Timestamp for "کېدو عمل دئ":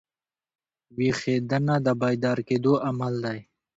2.49-3.39